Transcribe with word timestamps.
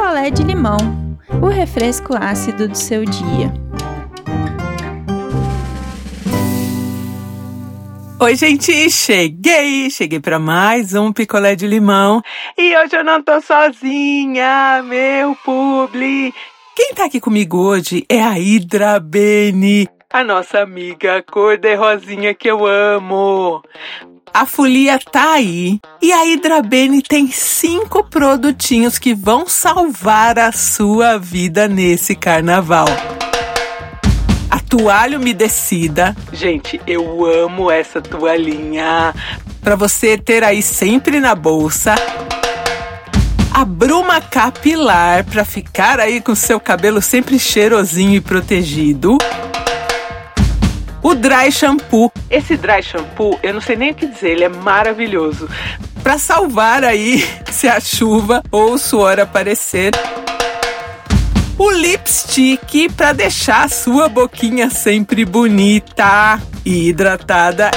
picolé 0.00 0.30
de 0.30 0.42
limão, 0.42 0.78
o 1.42 1.48
refresco 1.48 2.14
ácido 2.16 2.66
do 2.66 2.74
seu 2.74 3.04
dia. 3.04 3.52
Oi, 8.18 8.34
gente, 8.34 8.90
cheguei! 8.90 9.90
Cheguei 9.90 10.18
para 10.18 10.38
mais 10.38 10.94
um 10.94 11.12
picolé 11.12 11.54
de 11.54 11.66
limão 11.66 12.22
e 12.56 12.74
hoje 12.78 12.96
eu 12.96 13.04
não 13.04 13.22
tô 13.22 13.42
sozinha, 13.42 14.82
meu 14.82 15.36
publi. 15.44 16.32
Quem 16.74 16.94
tá 16.94 17.04
aqui 17.04 17.20
comigo 17.20 17.58
hoje 17.58 18.06
é 18.08 18.22
a 18.22 18.38
Hidra 18.38 18.98
Bene, 18.98 19.86
a 20.10 20.24
nossa 20.24 20.60
amiga 20.60 21.22
cor-de-rosinha 21.30 22.32
que 22.32 22.50
eu 22.50 22.66
amo. 22.66 23.62
A 24.32 24.46
folia 24.46 24.98
tá 24.98 25.32
aí 25.32 25.80
e 26.00 26.12
a 26.12 26.24
Hidrabene 26.24 27.02
tem 27.02 27.28
cinco 27.32 28.04
produtinhos 28.04 28.96
que 28.96 29.12
vão 29.12 29.48
salvar 29.48 30.38
a 30.38 30.52
sua 30.52 31.18
vida 31.18 31.66
nesse 31.66 32.14
carnaval. 32.14 32.86
A 34.48 34.60
toalha 34.60 35.18
umedecida. 35.18 36.16
Gente, 36.32 36.80
eu 36.86 37.26
amo 37.26 37.70
essa 37.70 38.00
toalhinha. 38.00 39.12
Para 39.60 39.74
você 39.74 40.16
ter 40.16 40.44
aí 40.44 40.62
sempre 40.62 41.18
na 41.18 41.34
bolsa. 41.34 41.96
A 43.52 43.64
bruma 43.64 44.20
capilar 44.20 45.24
para 45.24 45.44
ficar 45.44 45.98
aí 45.98 46.20
com 46.20 46.36
seu 46.36 46.60
cabelo 46.60 47.02
sempre 47.02 47.36
cheirosinho 47.36 48.14
e 48.14 48.20
protegido. 48.20 49.18
O 51.02 51.14
Dry 51.14 51.50
Shampoo. 51.50 52.12
Esse 52.28 52.56
Dry 52.56 52.82
Shampoo, 52.82 53.38
eu 53.42 53.54
não 53.54 53.60
sei 53.60 53.76
nem 53.76 53.92
o 53.92 53.94
que 53.94 54.06
dizer, 54.06 54.30
ele 54.30 54.44
é 54.44 54.48
maravilhoso. 54.48 55.48
Para 56.02 56.18
salvar 56.18 56.84
aí 56.84 57.26
se 57.50 57.68
a 57.68 57.80
chuva 57.80 58.42
ou 58.50 58.74
o 58.74 58.78
suor 58.78 59.18
aparecer. 59.18 59.92
O 61.58 61.70
lipstick 61.70 62.90
para 62.96 63.12
deixar 63.12 63.64
a 63.64 63.68
sua 63.68 64.08
boquinha 64.08 64.70
sempre 64.70 65.24
bonita 65.24 66.40
e 66.64 66.88
hidratada. 66.88 67.70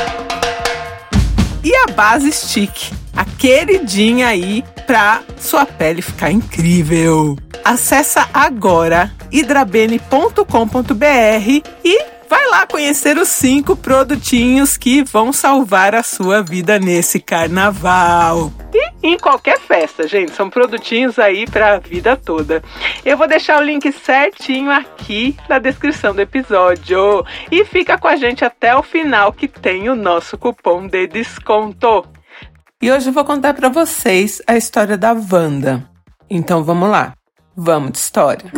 E 1.63 1.73
a 1.75 1.87
base 1.87 2.31
stick, 2.31 2.91
a 3.15 3.25
queridinha 3.25 4.27
aí 4.27 4.63
para 4.85 5.21
sua 5.37 5.65
pele 5.65 6.02
ficar 6.02 6.31
incrível. 6.31 7.37
Acesse 7.63 8.19
agora 8.33 9.11
hidrabene.com.br 9.31 11.69
e 11.83 12.12
Vai 12.34 12.48
lá 12.48 12.66
conhecer 12.66 13.16
os 13.20 13.28
cinco 13.28 13.76
produtinhos 13.76 14.76
que 14.76 15.03
vão 15.03 15.31
salvar 15.31 15.94
a 15.94 16.02
sua 16.02 16.42
vida 16.42 16.80
nesse 16.80 17.20
carnaval. 17.20 18.52
E 18.73 19.08
em 19.08 19.20
qualquer 19.20 19.59
festa, 19.59 20.08
gente, 20.08 20.31
são 20.31 20.50
produtinhos 20.50 21.20
aí 21.20 21.45
para 21.45 21.76
a 21.76 21.78
vida 21.78 22.17
toda. 22.17 22.64
Eu 23.06 23.17
vou 23.17 23.28
deixar 23.28 23.61
o 23.61 23.64
link 23.64 23.92
certinho 23.92 24.72
aqui 24.72 25.38
na 25.48 25.59
descrição 25.59 26.16
do 26.16 26.22
episódio. 26.22 27.23
E 27.52 27.64
fica 27.66 28.00
com 28.00 28.08
a 28.08 28.16
gente 28.16 28.44
até 28.44 28.76
o 28.76 28.81
final 28.81 29.31
que 29.31 29.48
tem 29.48 29.88
o 29.88 29.95
nosso 29.95 30.36
cupom 30.36 30.88
de 30.88 31.06
desconto. 31.06 32.04
E 32.81 32.92
hoje 32.92 33.09
eu 33.09 33.14
vou 33.14 33.26
contar 33.26 33.54
para 33.54 33.70
vocês 33.70 34.42
a 34.48 34.58
história 34.58 34.98
da 34.98 35.14
Wanda. 35.14 35.88
Então 36.28 36.64
vamos 36.64 36.89
lá. 36.89 37.14
Vamos 37.56 37.92
de 37.92 37.98
história. 38.00 38.52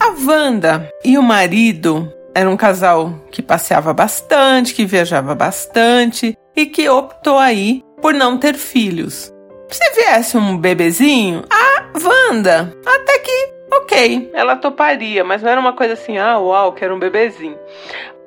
A 0.00 0.08
Wanda 0.28 0.90
e 1.04 1.16
o 1.16 1.22
marido 1.22 2.12
era 2.36 2.50
um 2.50 2.56
casal 2.56 3.14
que 3.32 3.40
passeava 3.40 3.94
bastante, 3.94 4.74
que 4.74 4.84
viajava 4.84 5.34
bastante 5.34 6.36
e 6.54 6.66
que 6.66 6.86
optou 6.86 7.38
aí 7.38 7.82
por 8.02 8.12
não 8.12 8.36
ter 8.36 8.56
filhos. 8.56 9.32
Se 9.70 9.94
viesse 9.94 10.36
um 10.36 10.58
bebezinho, 10.58 11.44
a 11.48 11.98
Wanda 11.98 12.76
até 12.84 13.18
que 13.20 13.54
ok, 13.72 14.30
ela 14.34 14.54
toparia, 14.54 15.24
mas 15.24 15.42
não 15.42 15.48
era 15.48 15.58
uma 15.58 15.72
coisa 15.72 15.94
assim, 15.94 16.18
ah, 16.18 16.38
uau, 16.38 16.74
quero 16.74 16.94
um 16.94 16.98
bebezinho. 16.98 17.56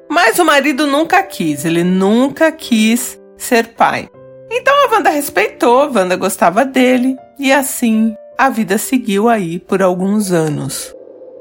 Mas 0.09 0.39
o 0.39 0.43
marido 0.43 0.87
nunca 0.87 1.21
quis, 1.21 1.63
ele 1.63 1.83
nunca 1.83 2.51
quis 2.51 3.21
ser 3.37 3.75
pai. 3.75 4.09
Então 4.49 4.73
a 4.73 4.95
Wanda 4.95 5.11
respeitou, 5.11 5.83
a 5.83 5.85
Wanda 5.85 6.15
gostava 6.15 6.65
dele 6.65 7.15
e 7.37 7.53
assim 7.53 8.15
a 8.35 8.49
vida 8.49 8.79
seguiu 8.79 9.29
aí 9.29 9.59
por 9.59 9.83
alguns 9.83 10.31
anos. 10.31 10.95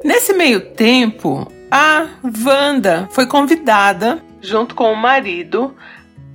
Nesse 0.05 0.35
meio 0.35 0.61
tempo, 0.61 1.51
a 1.71 2.07
Wanda 2.45 3.09
foi 3.11 3.27
convidada, 3.27 4.23
junto 4.41 4.75
com 4.75 4.93
o 4.93 4.97
marido, 4.97 5.75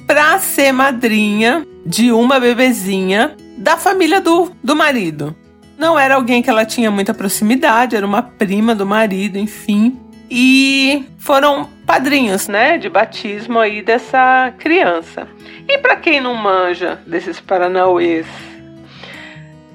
para 0.06 0.38
ser 0.40 0.72
madrinha 0.72 1.66
de 1.86 2.12
uma 2.12 2.40
bebezinha 2.40 3.36
da 3.58 3.78
família 3.78 4.22
do, 4.22 4.52
do 4.64 4.76
marido. 4.76 5.36
Não 5.78 5.98
era 5.98 6.16
alguém 6.16 6.42
que 6.42 6.50
ela 6.50 6.66
tinha 6.66 6.92
muita 6.92 7.14
proximidade, 7.14 7.96
era 7.96 8.06
uma 8.06 8.22
prima 8.22 8.76
do 8.76 8.86
marido, 8.86 9.38
enfim. 9.38 10.00
E 10.30 11.06
foram 11.18 11.70
padrinhos, 11.86 12.48
né, 12.48 12.78
de 12.78 12.90
batismo 12.90 13.60
aí 13.60 13.82
dessa 13.82 14.54
criança. 14.58 15.28
E 15.68 15.78
para 15.78 15.96
quem 15.96 16.22
não 16.22 16.36
manja 16.36 17.02
desses 17.08 17.40
paranauês, 17.40 18.26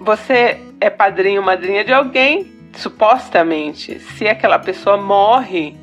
você 0.00 0.60
é 0.80 0.88
padrinho, 0.88 1.42
madrinha 1.42 1.84
de 1.84 1.92
alguém, 1.92 2.57
supostamente, 2.75 3.99
se 3.99 4.27
aquela 4.29 4.59
pessoa 4.59 4.97
morre, 4.97 5.77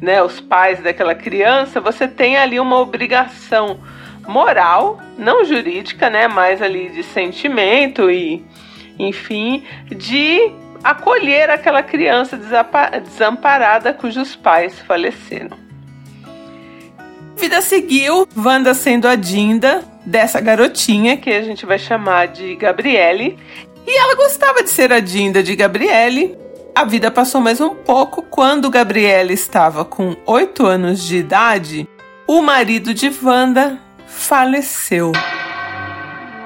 né, 0.00 0.22
os 0.22 0.40
pais 0.40 0.82
daquela 0.82 1.14
criança, 1.14 1.80
você 1.80 2.08
tem 2.08 2.36
ali 2.36 2.58
uma 2.58 2.78
obrigação 2.78 3.78
moral, 4.26 4.98
não 5.18 5.44
jurídica, 5.44 6.08
né, 6.08 6.28
mas 6.28 6.62
ali 6.62 6.88
de 6.90 7.02
sentimento 7.02 8.10
e, 8.10 8.44
enfim, 8.98 9.64
de 9.88 10.52
acolher 10.82 11.50
aquela 11.50 11.82
criança 11.82 12.38
desamparada 13.02 13.92
cujos 13.92 14.34
pais 14.34 14.78
faleceram. 14.80 15.58
Vida 17.36 17.62
seguiu, 17.62 18.28
Wanda 18.36 18.74
sendo 18.74 19.08
a 19.08 19.14
Dinda 19.14 19.82
dessa 20.04 20.40
garotinha 20.40 21.16
que 21.16 21.30
a 21.30 21.42
gente 21.42 21.64
vai 21.64 21.78
chamar 21.78 22.28
de 22.28 22.54
Gabriele, 22.54 23.38
e 23.90 23.98
ela 23.98 24.14
gostava 24.14 24.62
de 24.62 24.70
ser 24.70 24.92
a 24.92 25.00
Dinda 25.00 25.42
de 25.42 25.56
Gabriele. 25.56 26.38
A 26.76 26.84
vida 26.84 27.10
passou 27.10 27.40
mais 27.40 27.60
um 27.60 27.74
pouco 27.74 28.22
quando 28.22 28.70
Gabriele 28.70 29.34
estava 29.34 29.84
com 29.84 30.14
8 30.24 30.64
anos 30.64 31.02
de 31.02 31.16
idade. 31.16 31.88
O 32.24 32.40
marido 32.40 32.94
de 32.94 33.12
Wanda 33.20 33.80
faleceu. 34.06 35.10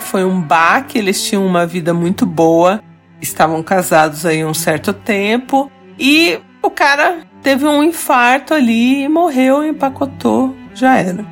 Foi 0.01 0.25
um 0.25 0.41
baque, 0.41 0.99
eles 0.99 1.23
tinham 1.23 1.45
uma 1.45 1.67
vida 1.67 1.93
muito 1.93 2.25
boa, 2.25 2.83
estavam 3.21 3.63
casados 3.63 4.25
aí 4.25 4.43
um 4.43 4.55
certo 4.55 4.95
tempo 4.95 5.71
e 5.99 6.41
o 6.63 6.71
cara 6.71 7.27
teve 7.43 7.67
um 7.67 7.83
infarto 7.83 8.55
ali 8.55 9.03
e 9.03 9.09
morreu, 9.09 9.63
empacotou, 9.63 10.57
já 10.75 10.97
era. 10.97 11.27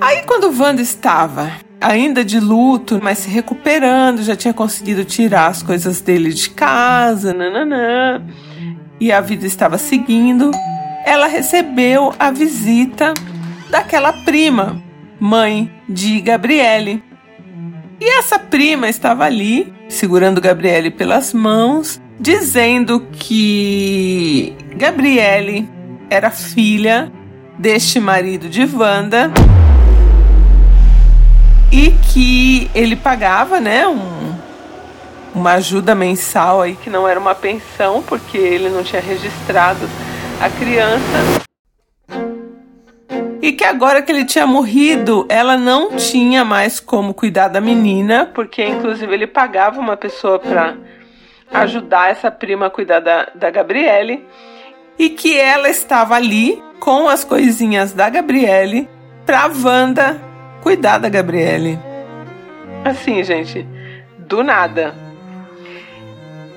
Aí 0.00 0.22
quando 0.22 0.56
Wanda 0.56 0.80
estava 0.80 1.50
ainda 1.80 2.24
de 2.24 2.40
luto, 2.40 3.00
mas 3.02 3.18
se 3.18 3.28
recuperando, 3.28 4.22
já 4.22 4.34
tinha 4.34 4.54
conseguido 4.54 5.04
tirar 5.04 5.48
as 5.48 5.62
coisas 5.62 6.00
dele 6.00 6.32
de 6.32 6.50
casa, 6.50 7.32
nananã, 7.32 8.22
e 9.00 9.12
a 9.12 9.20
vida 9.20 9.46
estava 9.46 9.78
seguindo. 9.78 10.50
Ela 11.04 11.26
recebeu 11.26 12.14
a 12.18 12.30
visita 12.30 13.14
daquela 13.70 14.12
prima, 14.24 14.82
mãe 15.20 15.70
de 15.88 16.20
Gabriele. 16.20 17.02
E 18.00 18.18
essa 18.18 18.38
prima 18.38 18.88
estava 18.88 19.24
ali, 19.24 19.72
segurando 19.88 20.40
Gabriele 20.40 20.90
pelas 20.90 21.32
mãos, 21.32 22.00
dizendo 22.18 23.06
que 23.12 24.54
Gabriele 24.76 25.68
era 26.10 26.30
filha 26.30 27.10
deste 27.58 27.98
marido 27.98 28.48
de 28.48 28.64
Wanda 28.64 29.32
e 31.76 31.90
que 32.10 32.70
ele 32.74 32.96
pagava, 32.96 33.60
né, 33.60 33.86
um, 33.86 34.34
uma 35.34 35.52
ajuda 35.52 35.94
mensal 35.94 36.62
aí 36.62 36.74
que 36.74 36.88
não 36.88 37.06
era 37.06 37.20
uma 37.20 37.34
pensão 37.34 38.02
porque 38.02 38.38
ele 38.38 38.70
não 38.70 38.82
tinha 38.82 39.02
registrado 39.02 39.86
a 40.40 40.48
criança. 40.48 41.44
E 43.42 43.52
que 43.52 43.62
agora 43.62 44.00
que 44.00 44.10
ele 44.10 44.24
tinha 44.24 44.46
morrido, 44.46 45.26
ela 45.28 45.58
não 45.58 45.96
tinha 45.96 46.46
mais 46.46 46.80
como 46.80 47.12
cuidar 47.12 47.48
da 47.48 47.60
menina, 47.60 48.30
porque 48.34 48.64
inclusive 48.64 49.12
ele 49.12 49.26
pagava 49.26 49.78
uma 49.78 49.98
pessoa 49.98 50.38
para 50.38 50.74
ajudar 51.52 52.10
essa 52.10 52.30
prima 52.30 52.66
a 52.66 52.70
cuidar 52.70 53.00
da, 53.00 53.28
da 53.34 53.50
Gabriele. 53.50 54.24
E 54.98 55.10
que 55.10 55.38
ela 55.38 55.68
estava 55.68 56.14
ali 56.14 56.60
com 56.80 57.06
as 57.06 57.22
coisinhas 57.22 57.92
da 57.92 58.08
Gabriele 58.08 58.88
pra 59.26 59.50
Wanda 59.62 60.25
cuidar 60.66 60.98
da 60.98 61.08
Gabriele. 61.08 61.78
Assim, 62.84 63.22
gente, 63.22 63.64
do 64.18 64.42
nada. 64.42 64.96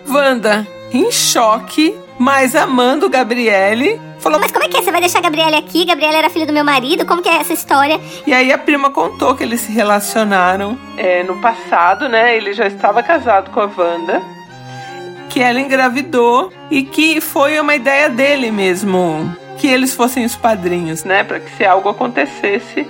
Wanda, 0.08 0.66
em 0.92 1.12
choque, 1.12 1.96
mas 2.18 2.56
amando 2.56 3.08
Gabriele, 3.08 4.02
falou: 4.20 4.40
Mas 4.40 4.52
como 4.52 4.66
é 4.66 4.68
que 4.68 4.78
é? 4.78 4.82
Você 4.82 4.92
vai 4.92 5.00
deixar 5.00 5.20
a 5.20 5.22
Gabriele 5.22 5.56
aqui? 5.56 5.86
Gabriele 5.86 6.16
era 6.16 6.30
filha 6.32 6.48
do 6.48 6.52
meu 6.52 6.64
marido? 6.64 7.06
Como 7.06 7.22
que 7.22 7.30
é 7.30 7.36
essa 7.36 7.54
história? 7.54 8.02
E 8.26 8.34
aí 8.34 8.52
a 8.52 8.58
prima 8.58 8.90
contou 8.90 9.36
que 9.36 9.44
eles 9.44 9.62
se 9.62 9.72
relacionaram 9.72 10.76
é, 10.98 11.22
no 11.22 11.40
passado, 11.40 12.10
né? 12.10 12.36
Ele 12.36 12.52
já 12.54 12.66
estava 12.66 13.04
casado 13.04 13.52
com 13.52 13.60
a 13.60 13.66
Wanda. 13.66 14.24
Que 15.30 15.40
que 15.40 15.44
ela 15.44 15.60
engravidou 15.60 16.52
e 16.72 16.82
que 16.82 17.22
foi 17.22 17.60
uma 17.60 17.76
ideia 17.76 18.10
dele 18.10 18.50
mesmo, 18.50 19.32
que 19.60 19.68
eles 19.68 19.94
fossem 19.94 20.26
os 20.26 20.36
padrinhos, 20.36 21.04
né? 21.04 21.24
Para 21.24 21.40
que 21.40 21.52
se 21.52 21.64
algo 21.64 21.90
acontecesse, 21.90 22.88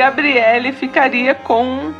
Gabriele 0.00 0.72
ficaria 0.72 1.34
com 1.34 1.92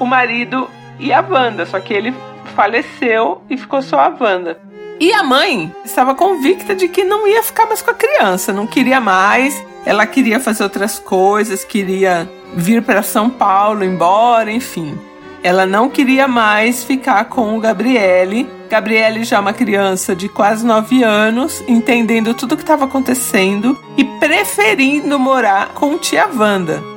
o 0.00 0.06
marido 0.06 0.66
e 0.98 1.12
a 1.12 1.20
Wanda, 1.20 1.66
só 1.66 1.78
que 1.78 1.92
ele 1.92 2.14
faleceu 2.56 3.42
e 3.50 3.58
ficou 3.58 3.82
só 3.82 4.00
a 4.00 4.16
Wanda. 4.18 4.58
E 4.98 5.12
a 5.12 5.22
mãe 5.22 5.70
estava 5.84 6.14
convicta 6.14 6.74
de 6.74 6.88
que 6.88 7.04
não 7.04 7.28
ia 7.28 7.42
ficar 7.42 7.66
mais 7.66 7.82
com 7.82 7.90
a 7.90 7.94
criança, 7.94 8.50
não 8.50 8.66
queria 8.66 8.98
mais. 8.98 9.62
Ela 9.84 10.06
queria 10.06 10.40
fazer 10.40 10.62
outras 10.62 10.98
coisas, 10.98 11.66
queria 11.66 12.26
vir 12.54 12.80
para 12.80 13.02
São 13.02 13.28
Paulo, 13.28 13.84
embora, 13.84 14.50
enfim. 14.50 14.98
Ela 15.42 15.66
não 15.66 15.90
queria 15.90 16.26
mais 16.26 16.82
ficar 16.82 17.26
com 17.26 17.54
o 17.54 17.60
Gabriele. 17.60 18.48
Gabriele 18.70 19.22
já 19.22 19.36
é 19.36 19.40
uma 19.40 19.52
criança 19.52 20.16
de 20.16 20.30
quase 20.30 20.64
9 20.64 21.02
anos, 21.02 21.62
entendendo 21.68 22.32
tudo 22.32 22.52
o 22.52 22.56
que 22.56 22.62
estava 22.62 22.86
acontecendo 22.86 23.78
e 23.98 24.04
preferindo 24.18 25.18
morar 25.18 25.74
com 25.74 25.98
tia 25.98 26.26
Wanda. 26.34 26.91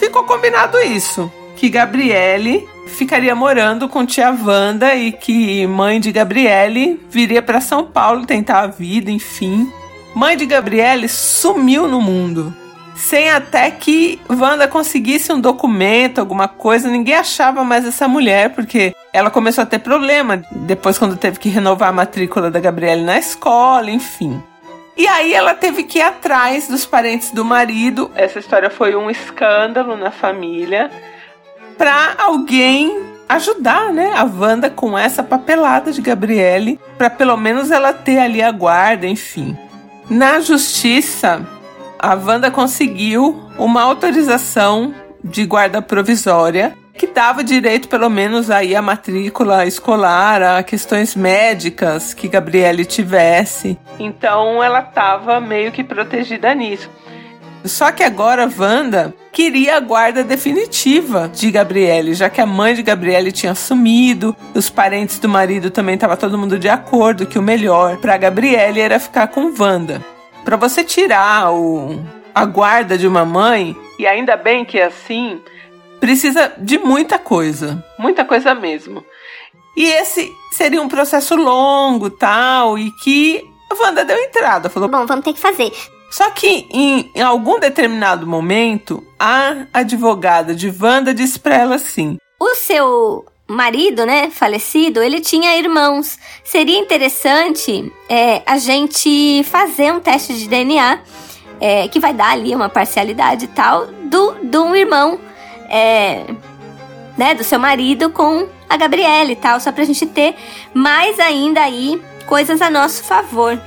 Ficou 0.00 0.24
combinado 0.24 0.80
isso, 0.80 1.30
que 1.56 1.68
Gabriele 1.68 2.66
ficaria 2.86 3.34
morando 3.34 3.86
com 3.86 4.06
tia 4.06 4.30
Wanda 4.30 4.94
e 4.94 5.12
que 5.12 5.66
mãe 5.66 6.00
de 6.00 6.10
Gabriele 6.10 6.98
viria 7.10 7.42
para 7.42 7.60
São 7.60 7.84
Paulo 7.84 8.24
tentar 8.24 8.60
a 8.60 8.66
vida, 8.66 9.10
enfim. 9.10 9.70
Mãe 10.14 10.38
de 10.38 10.46
Gabriele 10.46 11.06
sumiu 11.06 11.86
no 11.86 12.00
mundo 12.00 12.56
sem 12.96 13.30
até 13.30 13.70
que 13.70 14.18
Wanda 14.28 14.66
conseguisse 14.66 15.30
um 15.32 15.40
documento, 15.40 16.18
alguma 16.18 16.48
coisa. 16.48 16.88
Ninguém 16.88 17.16
achava 17.16 17.62
mais 17.62 17.86
essa 17.86 18.08
mulher, 18.08 18.54
porque 18.54 18.94
ela 19.12 19.30
começou 19.30 19.62
a 19.62 19.66
ter 19.66 19.80
problema 19.80 20.42
depois, 20.50 20.98
quando 20.98 21.14
teve 21.14 21.38
que 21.38 21.50
renovar 21.50 21.90
a 21.90 21.92
matrícula 21.92 22.50
da 22.50 22.58
Gabriele 22.58 23.02
na 23.02 23.18
escola, 23.18 23.90
enfim. 23.90 24.42
E 24.96 25.06
aí 25.06 25.32
ela 25.32 25.54
teve 25.54 25.84
que 25.84 25.98
ir 25.98 26.02
atrás 26.02 26.68
dos 26.68 26.84
parentes 26.84 27.30
do 27.30 27.44
marido. 27.44 28.10
Essa 28.14 28.38
história 28.38 28.70
foi 28.70 28.94
um 28.94 29.10
escândalo 29.10 29.96
na 29.96 30.10
família. 30.10 30.90
Pra 31.78 32.14
alguém 32.18 33.00
ajudar, 33.28 33.92
né, 33.92 34.12
a 34.14 34.24
Wanda 34.24 34.68
com 34.68 34.98
essa 34.98 35.22
papelada 35.22 35.92
de 35.92 36.02
Gabriele, 36.02 36.80
para 36.98 37.08
pelo 37.08 37.36
menos 37.36 37.70
ela 37.70 37.92
ter 37.92 38.18
ali 38.18 38.42
a 38.42 38.50
guarda, 38.50 39.06
enfim. 39.06 39.56
Na 40.10 40.40
justiça, 40.40 41.46
a 41.98 42.14
Wanda 42.14 42.50
conseguiu 42.50 43.40
uma 43.56 43.82
autorização 43.82 44.92
de 45.22 45.46
guarda 45.46 45.80
provisória 45.80 46.76
que 47.00 47.06
dava 47.06 47.42
direito, 47.42 47.88
pelo 47.88 48.10
menos, 48.10 48.50
aí 48.50 48.76
a 48.76 48.82
matrícula 48.82 49.64
escolar, 49.64 50.42
a 50.42 50.62
questões 50.62 51.16
médicas 51.16 52.12
que 52.12 52.28
Gabriele 52.28 52.84
tivesse. 52.84 53.78
Então 53.98 54.62
ela 54.62 54.80
estava 54.80 55.40
meio 55.40 55.72
que 55.72 55.82
protegida 55.82 56.54
nisso. 56.54 56.90
Só 57.64 57.90
que 57.90 58.02
agora 58.02 58.50
Wanda 58.54 59.14
queria 59.32 59.78
a 59.78 59.80
guarda 59.80 60.22
definitiva 60.22 61.26
de 61.32 61.50
Gabriele, 61.50 62.12
já 62.12 62.28
que 62.28 62.38
a 62.38 62.44
mãe 62.44 62.74
de 62.74 62.82
Gabriele 62.82 63.32
tinha 63.32 63.54
sumido, 63.54 64.36
os 64.54 64.68
parentes 64.68 65.18
do 65.18 65.28
marido 65.28 65.70
também 65.70 65.94
estava 65.94 66.18
todo 66.18 66.36
mundo 66.36 66.58
de 66.58 66.68
acordo 66.68 67.24
que 67.24 67.38
o 67.38 67.42
melhor 67.42 67.96
para 67.96 68.18
Gabriele 68.18 68.78
era 68.78 69.00
ficar 69.00 69.28
com 69.28 69.50
Wanda. 69.58 70.04
Para 70.44 70.58
você 70.58 70.84
tirar 70.84 71.50
o, 71.50 71.98
a 72.34 72.44
guarda 72.44 72.98
de 72.98 73.06
uma 73.06 73.24
mãe, 73.24 73.74
e 73.98 74.06
ainda 74.06 74.36
bem 74.36 74.66
que 74.66 74.78
é 74.78 74.84
assim, 74.84 75.40
precisa 76.00 76.52
de 76.58 76.78
muita 76.78 77.18
coisa, 77.18 77.84
muita 77.98 78.24
coisa 78.24 78.54
mesmo. 78.54 79.04
E 79.76 79.84
esse 79.84 80.32
seria 80.52 80.82
um 80.82 80.88
processo 80.88 81.36
longo, 81.36 82.10
tal, 82.10 82.78
e 82.78 82.90
que 83.02 83.48
a 83.70 83.82
Wanda 83.82 84.04
deu 84.04 84.16
entrada, 84.18 84.68
falou: 84.68 84.88
"Bom, 84.88 85.06
vamos 85.06 85.24
ter 85.24 85.32
que 85.32 85.40
fazer". 85.40 85.72
Só 86.10 86.28
que 86.30 86.66
em, 86.70 87.10
em 87.14 87.22
algum 87.22 87.60
determinado 87.60 88.26
momento, 88.26 89.06
a 89.18 89.66
advogada 89.72 90.54
de 90.54 90.74
Wanda 90.80 91.14
disse 91.14 91.38
para 91.38 91.56
ela 91.56 91.76
assim: 91.76 92.16
"O 92.40 92.54
seu 92.56 93.24
marido, 93.50 94.06
né, 94.06 94.30
falecido, 94.30 95.02
ele 95.02 95.20
tinha 95.20 95.56
irmãos. 95.56 96.18
Seria 96.44 96.78
interessante 96.78 97.92
é, 98.08 98.42
a 98.46 98.58
gente 98.58 99.42
fazer 99.44 99.92
um 99.92 99.98
teste 99.98 100.34
de 100.34 100.48
DNA 100.48 101.00
é, 101.60 101.88
que 101.88 101.98
vai 101.98 102.14
dar 102.14 102.30
ali 102.30 102.54
uma 102.54 102.68
parcialidade 102.68 103.46
e 103.46 103.48
tal 103.48 103.86
do, 104.04 104.32
do 104.42 104.62
um 104.62 104.74
irmão, 104.74 105.18
é, 105.70 106.24
né, 107.16 107.34
do 107.34 107.44
seu 107.44 107.58
marido 107.58 108.10
com 108.10 108.48
a 108.68 108.76
Gabriela 108.76 109.30
e 109.30 109.36
tal, 109.36 109.60
só 109.60 109.70
pra 109.70 109.84
gente 109.84 110.04
ter 110.06 110.34
mais 110.74 111.18
ainda 111.18 111.60
aí 111.60 112.02
coisas 112.26 112.60
a 112.60 112.68
nosso 112.68 113.04
favor. 113.04 113.58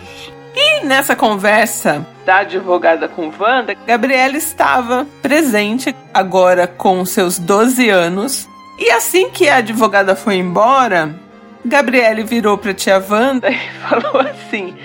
E 0.55 0.85
nessa 0.85 1.15
conversa 1.15 2.05
da 2.25 2.38
advogada 2.38 3.07
com 3.07 3.31
Wanda, 3.39 3.75
Gabriela 3.88 4.38
estava 4.38 5.07
presente 5.21 5.95
agora 6.13 6.67
com 6.67 7.03
seus 7.05 7.39
12 7.39 7.89
anos 7.89 8.47
e 8.77 8.89
assim 8.91 9.29
que 9.29 9.47
a 9.47 9.57
advogada 9.57 10.15
foi 10.15 10.35
embora, 10.35 11.15
Gabriele 11.63 12.23
virou 12.23 12.57
pra 12.57 12.73
tia 12.73 13.03
Wanda 13.09 13.50
e 13.51 13.57
falou 13.88 14.21
assim: 14.21 14.75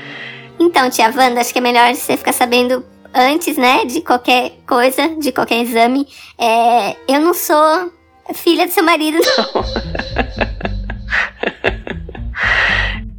Então, 0.58 0.90
tia 0.90 1.12
Wanda, 1.14 1.40
acho 1.40 1.52
que 1.52 1.58
é 1.58 1.62
melhor 1.62 1.94
você 1.94 2.16
ficar 2.16 2.32
sabendo 2.32 2.84
antes, 3.14 3.56
né, 3.56 3.84
de 3.84 4.00
qualquer 4.00 4.52
coisa, 4.66 5.08
de 5.20 5.32
qualquer 5.32 5.62
exame. 5.62 6.06
É, 6.38 6.96
eu 7.08 7.20
não 7.20 7.34
sou 7.34 7.92
filha 8.34 8.66
do 8.66 8.72
seu 8.72 8.82
marido, 8.82 9.18
não. 9.18 9.64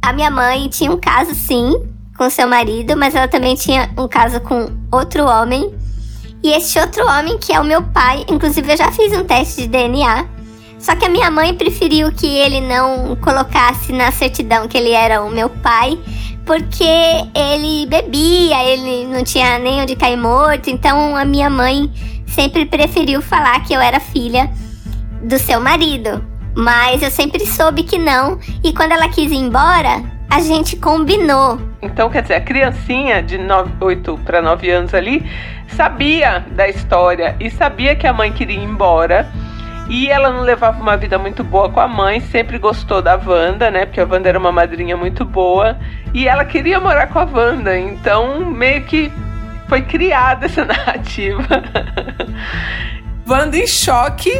a 0.02 0.12
minha 0.12 0.30
mãe 0.30 0.68
tinha 0.68 0.90
um 0.90 0.98
caso, 0.98 1.34
sim, 1.34 1.72
com 2.16 2.28
seu 2.30 2.46
marido, 2.46 2.96
mas 2.96 3.14
ela 3.14 3.28
também 3.28 3.54
tinha 3.54 3.90
um 3.96 4.08
caso 4.08 4.40
com 4.40 4.68
outro 4.92 5.24
homem. 5.24 5.74
E 6.42 6.52
esse 6.52 6.78
outro 6.78 7.06
homem, 7.06 7.36
que 7.38 7.52
é 7.52 7.60
o 7.60 7.64
meu 7.64 7.82
pai, 7.82 8.24
inclusive 8.28 8.72
eu 8.72 8.76
já 8.76 8.90
fiz 8.92 9.12
um 9.12 9.24
teste 9.24 9.62
de 9.62 9.68
DNA 9.68 10.39
só 10.80 10.96
que 10.96 11.04
a 11.04 11.10
minha 11.10 11.30
mãe 11.30 11.54
preferiu 11.54 12.10
que 12.10 12.26
ele 12.26 12.58
não 12.62 13.14
colocasse 13.16 13.92
na 13.92 14.10
certidão 14.10 14.66
que 14.66 14.78
ele 14.78 14.92
era 14.92 15.22
o 15.22 15.30
meu 15.30 15.50
pai, 15.50 15.98
porque 16.46 16.82
ele 17.34 17.84
bebia, 17.86 18.64
ele 18.64 19.04
não 19.06 19.22
tinha 19.22 19.58
nem 19.58 19.82
onde 19.82 19.94
cair 19.94 20.16
morto, 20.16 20.70
então 20.70 21.14
a 21.14 21.24
minha 21.24 21.50
mãe 21.50 21.92
sempre 22.26 22.64
preferiu 22.64 23.20
falar 23.20 23.60
que 23.60 23.74
eu 23.74 23.80
era 23.80 24.00
filha 24.00 24.50
do 25.22 25.38
seu 25.38 25.60
marido. 25.60 26.24
Mas 26.56 27.02
eu 27.02 27.10
sempre 27.10 27.44
soube 27.44 27.82
que 27.82 27.98
não, 27.98 28.40
e 28.64 28.72
quando 28.72 28.92
ela 28.92 29.08
quis 29.08 29.30
ir 29.30 29.36
embora, 29.36 30.02
a 30.30 30.40
gente 30.40 30.76
combinou. 30.76 31.60
Então, 31.82 32.08
quer 32.08 32.22
dizer, 32.22 32.34
a 32.36 32.40
criancinha 32.40 33.22
de 33.22 33.38
8 33.80 34.18
para 34.24 34.40
9 34.40 34.70
anos 34.70 34.94
ali 34.94 35.24
sabia 35.68 36.44
da 36.52 36.66
história 36.68 37.36
e 37.38 37.50
sabia 37.50 37.94
que 37.94 38.06
a 38.06 38.14
mãe 38.14 38.32
queria 38.32 38.56
ir 38.56 38.64
embora 38.64 39.30
e 39.90 40.08
ela 40.08 40.30
não 40.30 40.42
levava 40.42 40.80
uma 40.80 40.96
vida 40.96 41.18
muito 41.18 41.42
boa 41.42 41.68
com 41.68 41.80
a 41.80 41.88
mãe, 41.88 42.20
sempre 42.20 42.58
gostou 42.58 43.02
da 43.02 43.16
Wanda, 43.16 43.72
né? 43.72 43.84
Porque 43.84 44.00
a 44.00 44.06
Wanda 44.06 44.28
era 44.28 44.38
uma 44.38 44.52
madrinha 44.52 44.96
muito 44.96 45.24
boa. 45.24 45.76
E 46.14 46.28
ela 46.28 46.44
queria 46.44 46.78
morar 46.78 47.08
com 47.08 47.18
a 47.18 47.24
Wanda, 47.24 47.76
então 47.76 48.46
meio 48.46 48.84
que 48.84 49.10
foi 49.68 49.82
criada 49.82 50.46
essa 50.46 50.62
narrativa. 50.64 51.42
Wanda 53.26 53.58
em 53.58 53.66
choque. 53.66 54.30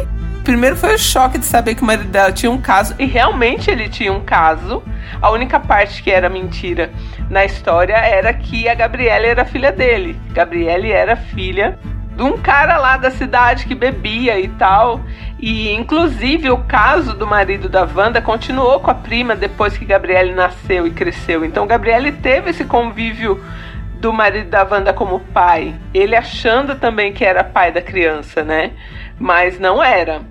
Primeiro 0.41 0.77
foi 0.77 0.95
o 0.95 0.97
choque 0.97 1.37
de 1.37 1.45
saber 1.45 1.75
que 1.75 1.83
o 1.83 1.85
marido 1.85 2.09
dela 2.09 2.31
tinha 2.31 2.49
um 2.49 2.59
caso, 2.59 2.95
e 2.97 3.05
realmente 3.05 3.69
ele 3.69 3.89
tinha 3.89 4.11
um 4.11 4.21
caso. 4.21 4.81
A 5.21 5.29
única 5.31 5.59
parte 5.59 6.01
que 6.01 6.09
era 6.09 6.29
mentira 6.29 6.89
na 7.29 7.43
história 7.43 7.95
era 7.95 8.33
que 8.33 8.69
a 8.69 8.73
Gabriela 8.73 9.27
era 9.27 9.43
filha 9.43 9.71
dele. 9.71 10.17
Gabriele 10.31 10.91
era 10.91 11.17
filha 11.17 11.77
de 12.15 12.23
um 12.23 12.37
cara 12.37 12.77
lá 12.77 12.97
da 12.97 13.11
cidade 13.11 13.65
que 13.65 13.75
bebia 13.75 14.39
e 14.39 14.47
tal. 14.49 15.01
E 15.39 15.71
inclusive 15.71 16.49
o 16.49 16.57
caso 16.59 17.13
do 17.13 17.25
marido 17.25 17.67
da 17.67 17.83
Wanda 17.83 18.21
continuou 18.21 18.79
com 18.79 18.91
a 18.91 18.95
prima 18.95 19.35
depois 19.35 19.77
que 19.77 19.85
Gabriele 19.85 20.33
nasceu 20.33 20.85
e 20.85 20.91
cresceu. 20.91 21.43
Então 21.43 21.65
Gabriele 21.65 22.11
teve 22.11 22.51
esse 22.51 22.65
convívio 22.65 23.41
do 23.99 24.11
marido 24.11 24.49
da 24.49 24.63
Wanda 24.63 24.91
como 24.91 25.19
pai, 25.19 25.75
ele 25.93 26.15
achando 26.15 26.75
também 26.75 27.13
que 27.13 27.23
era 27.23 27.43
pai 27.43 27.71
da 27.71 27.81
criança, 27.81 28.43
né? 28.43 28.71
Mas 29.19 29.59
não 29.59 29.81
era. 29.81 30.21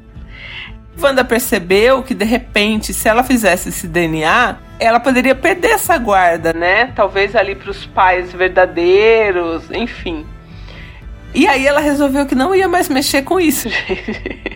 Wanda 1.01 1.25
percebeu 1.25 2.03
que 2.03 2.13
de 2.13 2.25
repente, 2.25 2.93
se 2.93 3.09
ela 3.09 3.23
fizesse 3.23 3.69
esse 3.69 3.87
DNA, 3.87 4.57
ela 4.79 4.99
poderia 4.99 5.35
perder 5.35 5.73
essa 5.73 5.97
guarda, 5.97 6.53
né? 6.53 6.93
Talvez 6.97 7.37
ali 7.37 7.55
para 7.55 7.71
os 7.71 7.87
pais 7.87 8.33
verdadeiros, 8.33 9.71
enfim. 9.71 10.27
E 11.35 11.47
aí 11.47 11.67
ela 11.67 11.81
resolveu 11.81 12.27
que 12.27 12.35
não 12.35 12.55
ia 12.55 12.69
mais 12.69 12.89
mexer 12.89 13.23
com 13.23 13.39
isso, 13.39 13.69
gente. 13.69 14.51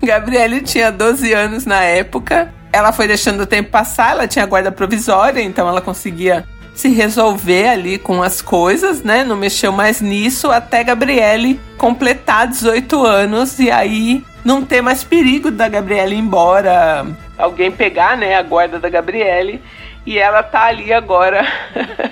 Gabriele 0.02 0.60
tinha 0.60 0.92
12 0.92 1.32
anos 1.32 1.64
na 1.64 1.82
época. 1.82 2.52
Ela 2.72 2.92
foi 2.92 3.06
deixando 3.06 3.42
o 3.42 3.46
tempo 3.46 3.70
passar, 3.70 4.10
ela 4.10 4.28
tinha 4.28 4.44
guarda 4.44 4.70
provisória, 4.70 5.40
então 5.40 5.66
ela 5.68 5.80
conseguia 5.80 6.44
se 6.74 6.88
resolver 6.88 7.68
ali 7.68 7.98
com 7.98 8.22
as 8.22 8.42
coisas, 8.42 9.02
né? 9.02 9.24
Não 9.24 9.36
mexeu 9.36 9.72
mais 9.72 10.00
nisso 10.00 10.50
até 10.50 10.82
Gabriele 10.82 11.60
completar 11.78 12.48
18 12.48 13.06
anos 13.06 13.58
e 13.58 13.70
aí 13.70 14.24
não 14.44 14.62
ter 14.62 14.82
mais 14.82 15.04
perigo 15.04 15.50
da 15.50 15.68
Gabriele 15.68 16.16
ir 16.16 16.18
embora 16.18 17.06
alguém 17.36 17.70
pegar, 17.70 18.16
né, 18.16 18.36
a 18.36 18.42
guarda 18.42 18.78
da 18.78 18.88
Gabriele 18.88 19.62
e 20.06 20.18
ela 20.18 20.42
tá 20.42 20.64
ali 20.64 20.92
agora 20.92 21.46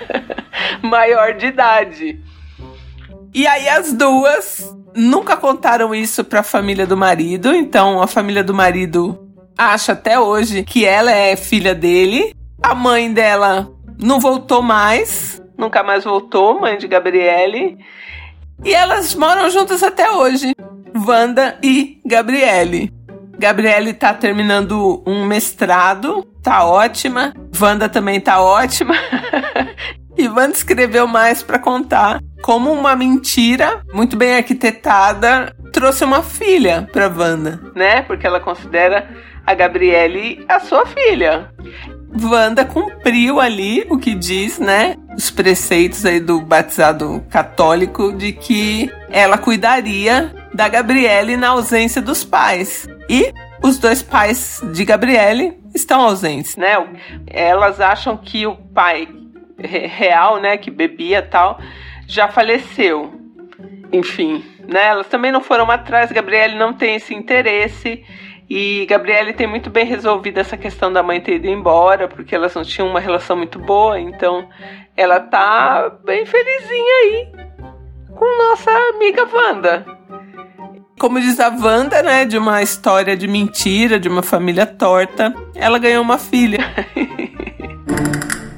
maior 0.81 1.33
de 1.33 1.47
idade. 1.47 2.19
E 3.33 3.47
aí 3.47 3.67
as 3.67 3.91
duas 3.91 4.71
nunca 4.95 5.35
contaram 5.35 5.93
isso 5.93 6.23
para 6.23 6.41
a 6.41 6.43
família 6.43 6.85
do 6.85 6.95
marido, 6.95 7.53
então 7.53 7.99
a 7.99 8.05
família 8.05 8.43
do 8.43 8.53
marido 8.53 9.17
acha 9.57 9.93
até 9.93 10.19
hoje 10.19 10.63
que 10.63 10.85
ela 10.85 11.11
é 11.11 11.35
filha 11.35 11.73
dele. 11.73 12.35
A 12.61 12.75
mãe 12.75 13.11
dela 13.11 13.71
não 13.99 14.19
voltou 14.19 14.61
mais, 14.61 15.41
nunca 15.57 15.81
mais 15.81 16.03
voltou, 16.03 16.59
mãe 16.59 16.77
de 16.77 16.87
Gabriele. 16.87 17.77
E 18.63 18.71
elas 18.71 19.15
moram 19.15 19.49
juntas 19.49 19.81
até 19.81 20.11
hoje, 20.11 20.53
Wanda 20.95 21.57
e 21.63 21.99
Gabriele. 22.05 22.93
Gabriele 23.39 23.93
tá 23.93 24.13
terminando 24.13 25.03
um 25.07 25.25
mestrado, 25.25 26.23
tá 26.41 26.63
ótima. 26.63 27.33
Wanda 27.59 27.89
também 27.89 28.21
tá 28.21 28.39
ótima. 28.41 28.93
e 30.15 30.27
Wanda 30.27 30.53
escreveu 30.53 31.07
mais 31.07 31.41
para 31.41 31.57
contar 31.57 32.21
como 32.43 32.73
uma 32.73 32.93
mentira 32.93 33.81
muito 33.93 34.17
bem 34.17 34.35
arquitetada 34.35 35.55
trouxe 35.71 36.03
uma 36.03 36.21
filha 36.21 36.87
para 36.91 37.07
Wanda, 37.07 37.59
né? 37.73 38.01
Porque 38.01 38.27
ela 38.27 38.39
considera 38.39 39.09
a 39.45 39.53
Gabriele 39.53 40.43
a 40.47 40.59
sua 40.59 40.85
filha. 40.85 41.49
Wanda 42.21 42.65
cumpriu 42.65 43.39
ali 43.39 43.87
o 43.89 43.97
que 43.97 44.13
diz, 44.13 44.59
né? 44.59 44.95
Os 45.15 45.31
preceitos 45.31 46.05
aí 46.05 46.19
do 46.19 46.41
batizado 46.41 47.23
católico 47.29 48.11
de 48.11 48.33
que 48.33 48.91
ela 49.09 49.37
cuidaria 49.37 50.35
da 50.53 50.67
Gabriele 50.67 51.37
na 51.37 51.49
ausência 51.49 52.01
dos 52.01 52.25
pais. 52.25 52.87
E 53.09 53.33
os 53.63 53.79
dois 53.79 54.03
pais 54.03 54.61
de 54.73 54.83
Gabriele 54.83 55.57
estão 55.73 56.01
ausentes, 56.01 56.57
né? 56.57 56.75
Elas 57.25 57.79
acham 57.79 58.17
que 58.17 58.45
o 58.45 58.55
pai 58.55 59.07
real, 59.57 60.41
né, 60.41 60.57
que 60.57 60.69
bebia 60.69 61.21
tal, 61.21 61.59
já 62.07 62.27
faleceu. 62.27 63.13
Enfim, 63.91 64.43
né? 64.67 64.87
Elas 64.87 65.07
também 65.07 65.31
não 65.31 65.41
foram 65.41 65.69
atrás, 65.69 66.11
Gabriele 66.11 66.55
não 66.55 66.73
tem 66.73 66.95
esse 66.95 67.13
interesse. 67.13 68.03
E 68.49 68.85
Gabriele 68.87 69.33
tem 69.33 69.47
muito 69.47 69.69
bem 69.69 69.85
resolvido 69.85 70.37
essa 70.37 70.57
questão 70.57 70.91
da 70.91 71.01
mãe 71.01 71.21
ter 71.21 71.35
ido 71.35 71.47
embora, 71.47 72.07
porque 72.07 72.35
elas 72.35 72.53
não 72.53 72.63
tinham 72.63 72.87
uma 72.89 72.99
relação 72.99 73.37
muito 73.37 73.57
boa, 73.57 73.99
então 73.99 74.47
ela 74.95 75.19
tá 75.19 75.91
bem 76.03 76.25
felizinha 76.25 76.95
aí 77.03 77.27
com 78.15 78.49
nossa 78.49 78.69
amiga 78.93 79.27
Wanda. 79.33 79.85
Como 80.99 81.19
diz 81.19 81.39
a 81.39 81.49
Wanda, 81.49 82.01
né, 82.01 82.25
de 82.25 82.37
uma 82.37 82.61
história 82.61 83.17
de 83.17 83.27
mentira, 83.27 83.99
de 83.99 84.07
uma 84.07 84.21
família 84.21 84.65
torta, 84.65 85.33
ela 85.55 85.79
ganhou 85.79 86.03
uma 86.03 86.17
filha. 86.17 86.59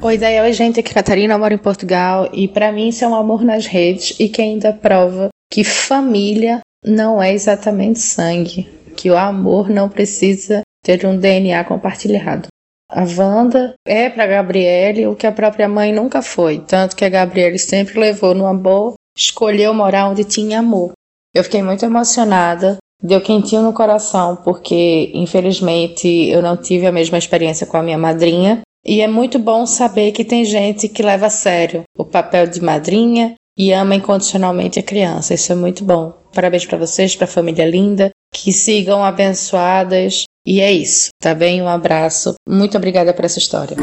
Oi, 0.05 0.19
daí, 0.19 0.39
oi, 0.39 0.53
gente, 0.53 0.79
aqui 0.79 0.91
é 0.91 0.93
Catarina, 0.93 1.33
eu 1.33 1.39
moro 1.39 1.55
em 1.55 1.57
Portugal 1.57 2.29
e 2.31 2.47
para 2.47 2.71
mim 2.71 2.89
isso 2.89 3.03
é 3.03 3.07
um 3.07 3.15
amor 3.15 3.43
nas 3.43 3.65
redes 3.65 4.15
e 4.19 4.29
que 4.29 4.39
ainda 4.39 4.71
prova 4.71 5.29
que 5.51 5.63
família 5.63 6.59
não 6.85 7.19
é 7.19 7.33
exatamente 7.33 7.97
sangue 7.97 8.69
que 8.95 9.09
o 9.09 9.17
amor 9.17 9.67
não 9.67 9.89
precisa 9.89 10.61
ter 10.83 11.07
um 11.07 11.17
DNA 11.17 11.63
compartilhado. 11.63 12.49
A 12.87 13.01
Wanda 13.01 13.73
é 13.83 14.07
para 14.07 14.27
Gabriele 14.27 15.07
o 15.07 15.15
que 15.15 15.25
a 15.25 15.31
própria 15.31 15.67
mãe 15.67 15.91
nunca 15.91 16.21
foi, 16.21 16.59
tanto 16.59 16.95
que 16.95 17.03
a 17.03 17.09
Gabriele 17.09 17.57
sempre 17.57 17.99
levou 17.99 18.35
no 18.35 18.45
amor, 18.45 18.93
escolheu 19.17 19.73
morar 19.73 20.07
onde 20.07 20.23
tinha 20.23 20.59
amor. 20.59 20.91
Eu 21.33 21.43
fiquei 21.43 21.63
muito 21.63 21.83
emocionada, 21.83 22.77
deu 23.01 23.21
quentinho 23.21 23.63
no 23.63 23.73
coração, 23.73 24.35
porque 24.35 25.09
infelizmente 25.15 26.07
eu 26.29 26.43
não 26.43 26.55
tive 26.55 26.85
a 26.85 26.91
mesma 26.91 27.17
experiência 27.17 27.65
com 27.65 27.77
a 27.77 27.81
minha 27.81 27.97
madrinha, 27.97 28.61
e 28.85 29.01
é 29.01 29.07
muito 29.07 29.39
bom 29.39 29.65
saber 29.65 30.11
que 30.11 30.23
tem 30.23 30.45
gente 30.45 30.87
que 30.87 31.01
leva 31.01 31.25
a 31.25 31.29
sério 31.29 31.83
o 31.97 32.05
papel 32.05 32.45
de 32.45 32.61
madrinha 32.61 33.33
e 33.57 33.71
ama 33.71 33.95
incondicionalmente 33.95 34.79
a 34.79 34.83
criança. 34.83 35.33
Isso 35.33 35.51
é 35.51 35.55
muito 35.55 35.83
bom. 35.83 36.13
Parabéns 36.31 36.65
para 36.65 36.77
vocês, 36.77 37.15
para 37.15 37.25
a 37.25 37.27
família 37.27 37.65
linda 37.65 38.11
que 38.31 38.51
sigam 38.51 39.03
abençoadas. 39.03 40.25
E 40.45 40.61
é 40.61 40.71
isso, 40.71 41.09
tá 41.19 41.33
bem? 41.33 41.63
Um 41.63 41.67
abraço. 41.67 42.35
Muito 42.47 42.77
obrigada 42.77 43.11
por 43.11 43.25
essa 43.25 43.39
história. 43.39 43.75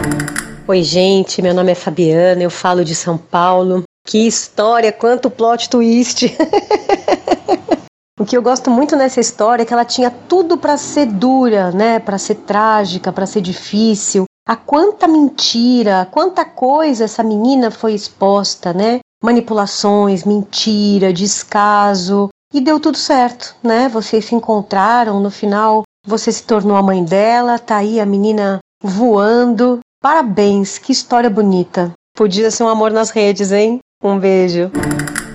Oi, 0.68 0.82
gente, 0.84 1.42
meu 1.42 1.52
nome 1.52 1.72
é 1.72 1.74
Fabiana, 1.74 2.40
eu 2.40 2.50
falo 2.50 2.84
de 2.84 2.94
São 2.94 3.18
Paulo. 3.18 3.82
Que 4.06 4.26
história, 4.26 4.92
quanto 4.92 5.30
plot 5.30 5.68
twist! 5.68 6.26
o 8.20 8.24
que 8.24 8.36
eu 8.36 8.42
gosto 8.42 8.70
muito 8.70 8.94
nessa 8.94 9.20
história 9.20 9.62
é 9.62 9.66
que 9.66 9.72
ela 9.72 9.84
tinha 9.84 10.10
tudo 10.10 10.56
para 10.56 10.76
ser 10.76 11.06
dura, 11.06 11.72
né? 11.72 11.98
Para 11.98 12.18
ser 12.18 12.36
trágica, 12.36 13.12
para 13.12 13.26
ser 13.26 13.40
difícil. 13.40 14.24
A 14.44 14.56
quanta 14.56 15.06
mentira, 15.06 16.08
quanta 16.10 16.44
coisa 16.44 17.04
essa 17.04 17.22
menina 17.22 17.70
foi 17.70 17.94
exposta, 17.94 18.72
né? 18.72 18.98
Manipulações, 19.22 20.24
mentira, 20.24 21.12
descaso, 21.12 22.28
e 22.52 22.60
deu 22.60 22.80
tudo 22.80 22.98
certo, 22.98 23.54
né? 23.62 23.88
Vocês 23.88 24.24
se 24.24 24.34
encontraram, 24.34 25.20
no 25.20 25.30
final 25.30 25.84
você 26.04 26.32
se 26.32 26.42
tornou 26.42 26.76
a 26.76 26.82
mãe 26.82 27.04
dela, 27.04 27.56
tá 27.56 27.76
aí 27.76 28.00
a 28.00 28.04
menina 28.04 28.58
voando. 28.82 29.78
Parabéns, 30.02 30.76
que 30.76 30.90
história 30.90 31.30
bonita. 31.30 31.92
Podia 32.16 32.50
ser 32.50 32.64
um 32.64 32.68
amor 32.68 32.90
nas 32.90 33.10
redes, 33.10 33.52
hein? 33.52 33.78
Um 34.02 34.18
beijo. 34.18 34.72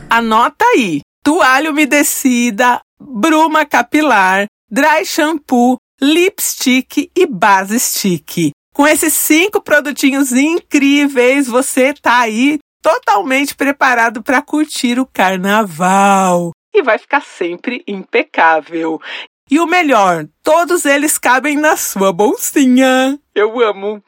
Anota 0.10 0.66
aí: 0.66 1.00
toalha 1.24 1.72
umedecida, 1.72 2.82
bruma 3.00 3.66
capilar, 3.66 4.48
dry 4.70 5.06
shampoo, 5.06 5.78
lipstick 6.02 7.10
e 7.16 7.26
base 7.26 7.80
stick. 7.80 8.52
Com 8.78 8.86
esses 8.86 9.12
cinco 9.12 9.60
produtinhos 9.60 10.32
incríveis, 10.32 11.48
você 11.48 11.96
tá 11.96 12.20
aí 12.20 12.60
totalmente 12.80 13.56
preparado 13.56 14.22
para 14.22 14.40
curtir 14.40 15.00
o 15.00 15.06
carnaval 15.08 16.52
e 16.72 16.84
vai 16.84 17.00
ficar 17.00 17.24
sempre 17.24 17.84
impecável. 17.88 19.02
E 19.50 19.60
o 19.60 19.66
melhor, 19.66 20.28
todos 20.44 20.86
eles 20.86 21.18
cabem 21.18 21.58
na 21.58 21.76
sua 21.76 22.14
bolsinha. 22.14 23.20
Eu 23.34 23.60
amo. 23.62 24.00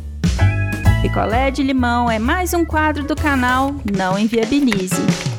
Picolé 1.04 1.50
de 1.50 1.62
limão 1.62 2.10
é 2.10 2.18
mais 2.18 2.54
um 2.54 2.64
quadro 2.64 3.04
do 3.04 3.14
canal 3.14 3.74
Não 3.94 4.18
Enviabilize. 4.18 5.33